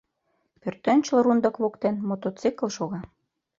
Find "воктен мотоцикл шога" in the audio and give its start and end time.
1.63-3.01